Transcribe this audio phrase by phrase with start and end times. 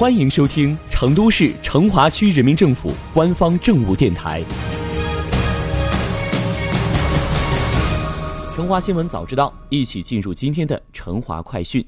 [0.00, 4.42] 欢迎收听成都市成华区人民政府官方政务电台
[8.56, 11.86] 《成华新闻早知道》，一起进入今天的成华快讯。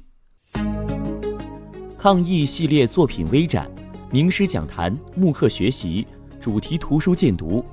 [1.96, 3.66] 抗疫系列作品微展、
[4.10, 6.06] 名师讲坛、慕课学习、
[6.38, 7.64] 主题图书荐读。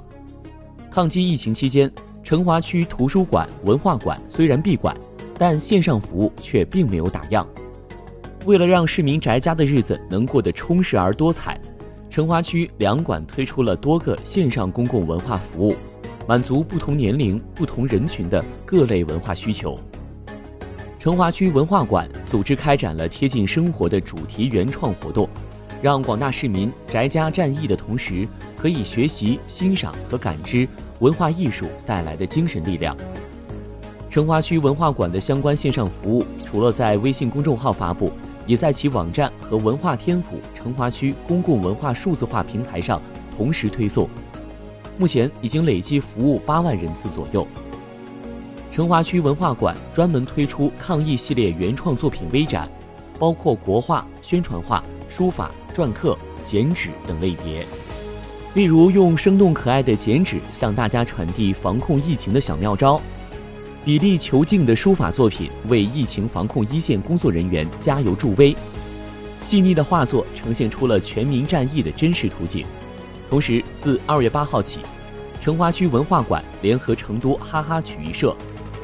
[0.89, 1.91] 抗击疫情期间，
[2.23, 4.95] 成华区图书馆、文化馆虽然闭馆，
[5.37, 7.45] 但线上服务却并没有打烊。
[8.45, 11.59] 为了让市民宅家的日子能过得充实而多彩，
[12.09, 15.75] 成华区两馆推出了多个线上公共文化服务，
[16.25, 19.77] 满足不同年龄、不同人群的各类文化需求。
[20.97, 25.29] 成华区文化馆组织开展了贴近生活的主题原创活动，
[25.81, 28.27] 让广大市民宅家战役的同时，
[28.57, 30.67] 可以学习、欣赏和感知
[30.99, 32.95] 文化艺术带来的精神力量。
[34.09, 38.11] 成华区文化馆的相关线上服务，除了在微信公众号发布。
[38.49, 42.99] 也在其网站和文化天府成华区公共文化数字化平台上
[43.37, 44.09] 同时推送，
[44.97, 47.45] 目前已经累计服务八万人次左右。
[48.71, 52.67] 成华区文化馆专门推出抗疫系列原创作品微展，
[53.19, 57.63] 包括国画、宣传画、书法、篆刻、剪纸等类别。
[58.55, 62.99] 例如，用生动可爱的剪纸向大家传递防控疫情的小妙招。
[63.85, 68.53] 笔力遒劲的书法作品为疫情防控一线工作人员加油助威，
[69.41, 72.65] 细腻的画作呈现出了全民战役的真实图景。
[73.29, 74.79] 同时，自二月八号起，
[75.41, 78.35] 成华区文化馆联合成都哈哈曲艺社，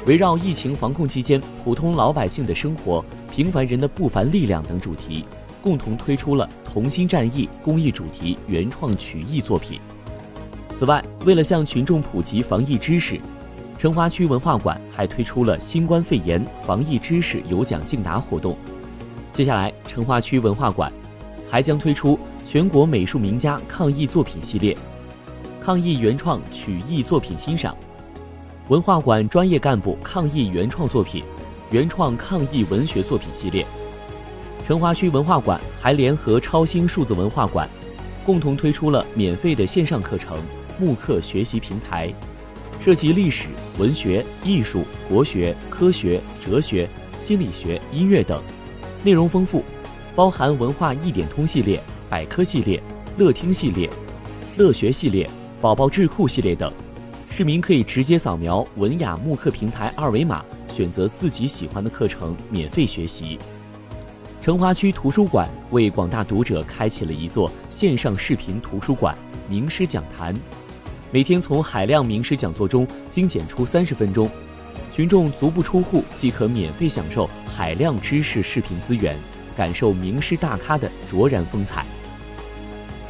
[0.05, 5.25] 围绕疫情防控期间普通老百姓的生活、平凡人的不凡力量等主题，
[5.61, 9.77] 共同推出了“同心战役”公益主题原创曲艺作品。
[10.79, 13.19] 此外，为了向群众普及防疫知识。
[13.77, 18.57] 成华区文化馆还推出了新冠肺炎防疫知识有奖竞答活动。
[19.33, 20.91] 接下来，成华区文化馆
[21.51, 24.75] 还将推出全国美术名家抗疫作品系列、
[25.61, 27.75] 抗疫原创曲艺作品欣赏、
[28.69, 31.23] 文化馆专业干部抗疫原创作品、
[31.69, 33.65] 原创抗疫文学作品系列。
[34.65, 37.69] 成华区文化馆还联合超星数字文化馆，
[38.25, 40.37] 共同推出了免费的线上课程
[40.79, 42.11] 慕课学习平台。
[42.85, 43.47] 涉及历史、
[43.79, 46.87] 文学、艺术、国学、科学、哲学、
[47.19, 48.39] 心理学、音乐等，
[49.03, 49.63] 内容丰富，
[50.15, 51.81] 包含文化一点通系列、
[52.11, 52.79] 百科系列、
[53.17, 53.89] 乐听系列、
[54.55, 55.27] 乐学系列、
[55.59, 56.71] 宝宝智库系列等。
[57.31, 63.39] 市民可以直接扫描文雅慕课平台二维码，选择自己喜欢的课程免费学习。
[64.43, 69.17] 成华区图书馆为广大读者开启了一座线上视频图书馆，
[69.49, 70.35] 名师讲坛。
[71.15, 74.29] 每天从海量名师讲座中精简出三十分钟，
[74.93, 79.15] 群众足不出户即可免费享受海量知识视频资源，
[79.55, 81.85] 感受名师大咖的卓然风采。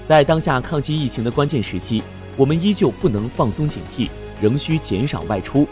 [0.07, 2.03] 在当下抗击疫情的关键时期，
[2.37, 4.07] 我们依旧不能放松警惕，
[4.39, 5.67] 仍需减少外出。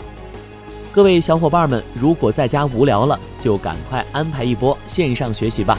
[0.92, 5.78] 各位小伙伴们，如果在家无聊了，就赶快安排一波线上学习吧。